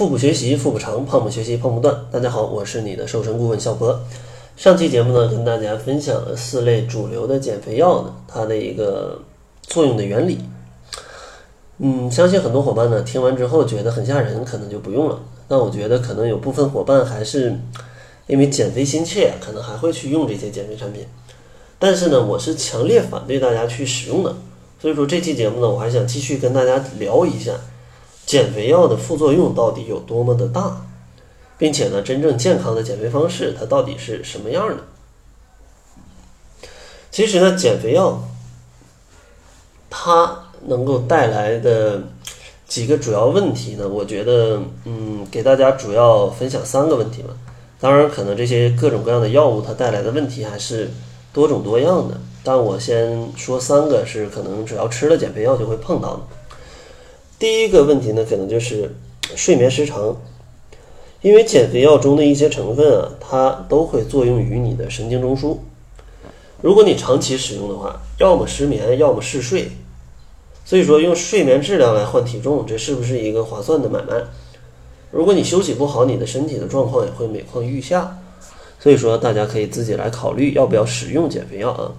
[0.00, 1.94] 腹部学习腹部长，胖不学习胖不断。
[2.10, 4.00] 大家好，我是你的瘦身顾问小博。
[4.56, 9.20] 上期节目呢，跟大家分享了四类主流的减肥药呢，它的一个
[9.60, 10.38] 作用的原理。
[11.80, 15.20] 嗯，相信很多伙伴呢听完之后觉得很吓人，可能就不用了。
[15.48, 17.60] 那我觉得可能有部分伙伴还是
[18.26, 21.04] 因为减肥心切，可能还会去用这些减肥产品。
[21.78, 24.34] 但是呢，我是强烈反对大家去使用的。
[24.80, 27.52] 所以说这期节目呢，我还想继续跟大家聊一下。
[28.30, 30.86] 减肥药的副作用到底有多么的大，
[31.58, 34.76] 并且呢，真正健康的减肥方式它到底是什么样的？
[37.10, 38.22] 其实呢，减肥药
[39.90, 42.04] 它能够带来的
[42.68, 47.30] 几个主要问题呢，我觉得，嗯，给大家主要分享三个问题吧。
[47.80, 50.88] 当然，可能这些各种各样的药物它带来的问题还是
[51.32, 56.20] 多种多样的，但我先说三个是可能只要吃了减肥药就会碰到的。
[57.40, 58.94] 第一个问题呢，可能就是
[59.34, 60.14] 睡眠时长，
[61.22, 65.56] 因为减肥药中的一些成分啊，它都会作用于你的神经中枢。
[66.60, 69.70] 如果你长期使用的话，要么失眠，要么嗜睡。
[70.66, 74.22] 所以说，用睡眠质量来换体重，这是不是一个划算的买卖？
[75.10, 78.18] 如果你休息不好，你的身体的状况也会每况愈下。
[78.78, 81.90] 所以说，大家可以自己来考虑要不要使用减肥药啊。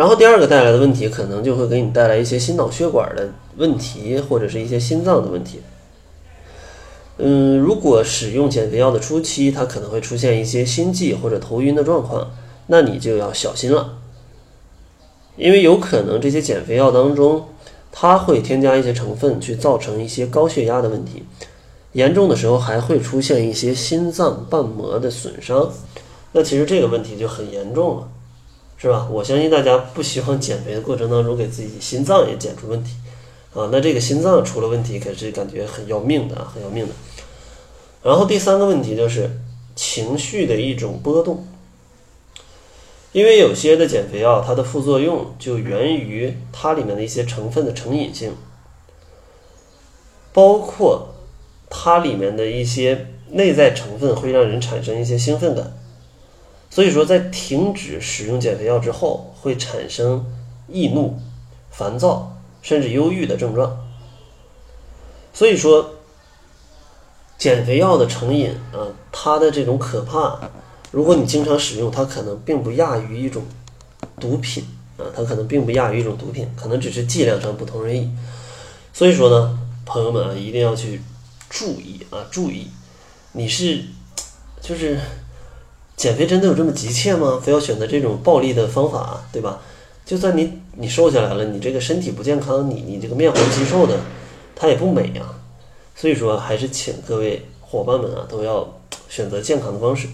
[0.00, 5.60] 然后第二个带来的问题，可能就会给你带来一些心脑血管的问题，或者是一些心脏的问题。
[7.18, 12.30] 嗯，如果使用减肥药的初期，它可能会出现一些心悸或者头晕的状况，
[12.68, 13.98] 那你就要小心了，
[15.36, 17.44] 因为有可能这些减肥药当中，
[17.92, 21.24] 它会添加一些成分去造成一些高血压的问题，
[21.92, 25.70] 严重的时候还会出现一些心脏瓣膜的损伤，
[26.32, 28.08] 那其实这个问题就很严重了。
[28.80, 29.06] 是吧？
[29.10, 32.92] 我相信大家不希望减肥的过程当中给自己心脏也减出问题，
[33.52, 36.94] 啊，那这个心脏出了问题，可是感觉很要命的啊，很要命的。
[38.02, 39.30] 然后第三个问题就是
[39.76, 41.46] 情绪的一种波动，
[43.12, 48.32] 因为有些的减肥药它的副作用就源于它里面的一些成分的成瘾性，
[50.32, 51.16] 包括
[51.68, 55.76] 它里面的一些内在成分会让人产生一些兴奋感。
[56.72, 60.24] 所以说，在停止使用减肥药之后，会产生
[60.68, 61.18] 易怒、
[61.68, 63.88] 烦躁，甚至忧郁的症状。
[65.34, 65.96] 所以说，
[67.36, 70.38] 减肥药的成瘾啊，它的这种可怕，
[70.92, 73.42] 如果你经常使用，它可能并不亚于一种
[74.20, 74.64] 毒品
[74.96, 78.08] 啊，它可能并不亚于一种毒品，可能只是剂量上不同而已。
[78.92, 81.02] 所以说呢，朋友们啊，一定要去
[81.48, 82.68] 注意啊，注意，
[83.32, 83.82] 你是
[84.60, 84.96] 就是。
[86.00, 87.38] 减肥真的有这么急切吗？
[87.44, 89.60] 非要选择这种暴力的方法，对吧？
[90.06, 93.98] 就算你你瘦下来了，你这个身体不健康，你你这个面黄肌瘦的，
[94.56, 95.20] 它也不美呀。
[95.94, 98.80] 所以说，还是请各位伙伴们啊，都要
[99.10, 100.08] 选择健康的方式。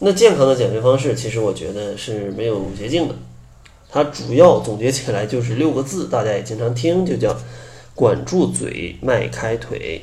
[0.00, 3.14] 那健康的减肥方式，其实我觉得是没有捷径的。
[3.88, 7.36] 它主要总结起来就是六个字，大家也经常听，就叫
[7.94, 10.02] 管住嘴，迈开腿。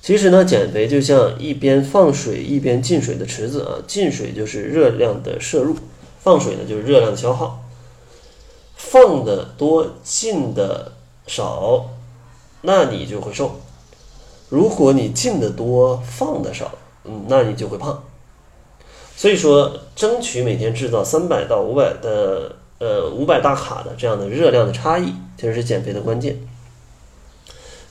[0.00, 5.76] 其实呢，减肥就像一边放水一边进水的池子啊，进水就是热量的摄入，
[6.20, 7.62] 放水呢就是热量的消耗。
[8.76, 10.92] 放的多，进的
[11.26, 11.90] 少，
[12.62, 13.60] 那你就会瘦；
[14.48, 16.70] 如果你进的多，放的少，
[17.04, 18.04] 嗯，那你就会胖。
[19.16, 26.38] 所以说，争取每天制造三百到五百的呃五百大卡的这样的热量的差异，其实是减肥的关键。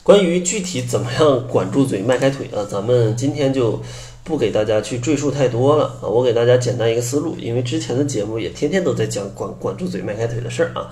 [0.08, 3.78] 关于具体怎么样管住嘴、迈开腿啊，咱们今天就
[4.24, 6.08] 不给大家去赘述太多了啊。
[6.08, 10.90] 我给大家简单一个思路，因为之前的节目也天天都在讲管管住嘴、迈开腿的事儿啊。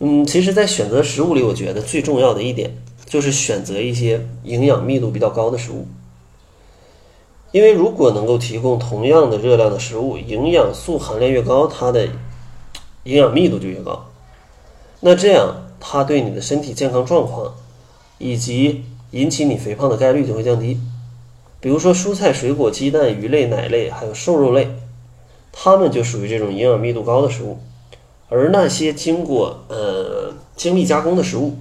[0.00, 2.76] 嗯，其实，在选择食物里，我觉得最重要的一点
[3.06, 5.86] 就是选择一些营养密度比较高的食物，
[7.52, 12.04] 因为如果能够提供同样的热量的食物，营养素含量越高，它的
[13.04, 14.10] 营养密度就越高，
[15.00, 17.54] 那这样它对你的身体健康状况。
[18.20, 20.78] 以及引起你肥胖的概率就会降低。
[21.58, 24.68] 比如说蔬菜、水果、鸡蛋、鱼类、奶类，还有瘦肉类，
[25.50, 27.58] 它们就属于这种营养密度高的食物。
[28.28, 31.56] 而那些经过呃精密加工的食物、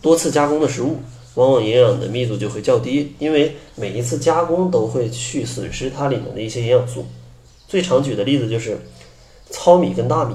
[0.00, 0.98] 多次加工的食物，
[1.34, 7.06] 往往营养的密度就会较低，因为每一次加工都会去损失它里面的一些营养素。
[7.66, 8.78] 最常举的例子就是
[9.50, 10.34] 糙米跟大米。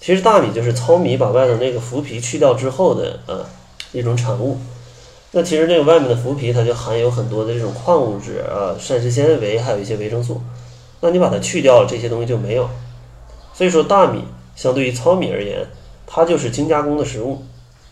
[0.00, 3.46] 其实大米就是糙米把外头那个麸皮去掉之后的呃。
[3.92, 4.58] 一种产物，
[5.32, 10.40] 那其实这个外面的麸皮它就含有很多的这种矿物质啊、膳食纤维，还有一些维生素。
[11.00, 12.68] 那你把它去掉了，这些东西就没有。
[13.54, 14.24] 所以说，大米
[14.54, 15.66] 相对于糙米而言，
[16.06, 17.42] 它就是精加工的食物。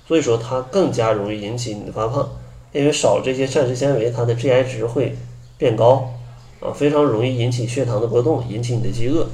[0.07, 2.31] 所以说它更加容易引起你的发胖，
[2.73, 5.17] 因为少了这些膳食纤维，它的 GI 值会
[5.57, 6.13] 变高
[6.61, 9.27] 啊，非常容易引起血糖的波动，引起你的饥饿，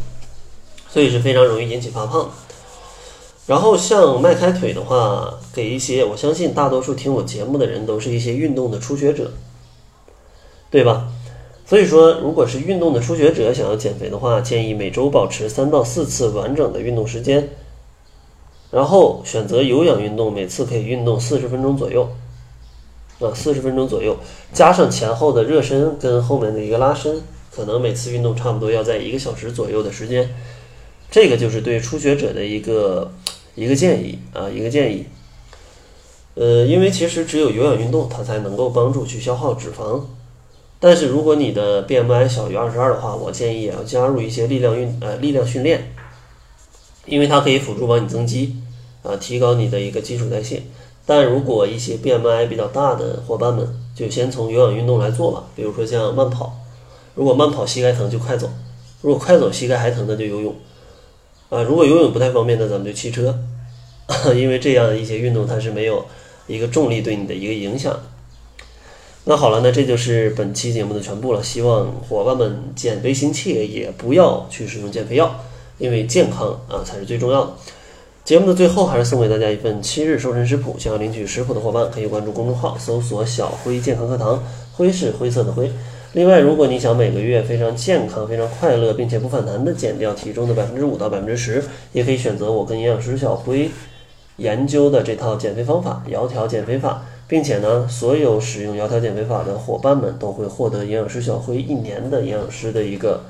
[0.89, 2.29] 所以是非常容易引起发胖的。
[3.51, 9.33] 然后像迈开腿的话，给一些我相信大多数听我节目的人都是一些运动的初学者，
[10.71, 11.09] 对吧？
[11.67, 17.49] 所以说，如果是运动的初学者想要减肥的话，建议每周保持三到四次完整的运动时间，
[18.71, 22.09] 然后选择有氧运动，每次可以运动四十分钟左右，
[23.19, 24.17] 啊，四十分钟左右，
[24.53, 27.21] 加上前后的热身跟后面的一个拉伸，
[27.53, 30.33] 可能每次运动差不多要在一个小时左右的时间。
[31.11, 33.11] 这个就是对初学者的一个
[33.55, 35.07] 一个建议啊，一个建议。
[36.35, 40.01] 呃，因为其实只有有氧运动，它才能够帮助去消耗脂肪。
[40.79, 45.93] 但是如果你的 BMI 小于二十二的话，我建议也要加入一些力量运呃力量训练，
[47.05, 48.57] 因为它可以辅助帮你增肌
[49.03, 50.63] 啊，提高你的一个基础代谢。
[51.05, 56.57] 但如果一些 BMI 比较大的伙伴们，就先从有氧运动来做吧，比如说像慢跑。
[57.15, 58.49] 如果慢跑膝盖疼就快走，
[59.03, 60.55] 如果快走膝盖还疼那就游泳。
[61.51, 63.39] 啊，如果游泳不太方便，那咱们就骑车，
[64.35, 66.07] 因为这样的一些运动它是没有
[66.47, 68.01] 一个重力对你的一个影响。
[69.25, 71.43] 那好了，那这就是本期节目的全部了。
[71.43, 75.45] 希望伙伴们减肥心切，也不要去使用减肥药，
[75.77, 77.53] 因为健康啊才是最重要的。
[78.25, 84.43] 节目的最后还是送给大家一份七日瘦身食谱，想要领取食谱的伙伴可以关注公众号，搜索“小辉健康课堂”，
[84.73, 85.71] 灰是灰色的灰。
[86.13, 91.63] 另外，如果你想每个月非常健康、非常快乐，并且不反弹的减掉体重的百分之五到百分之十，
[91.93, 93.71] 也可以选择我跟营养师小辉
[94.39, 103.21] 研究的这套减肥方法——窈窕减肥法，并且呢，所有使用窈窕减肥法的伙伴们都会获得营养师小辉一年的营养师的一个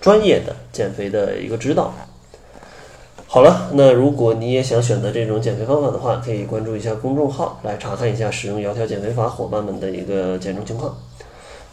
[0.00, 1.94] 专业的减肥的一个指导。
[3.28, 10.96] 好了，那如果你也想选择这种减肥方法的话，可以关注一下公众号来查看一下使用窈窕减肥法伙伴们的一个减重情况。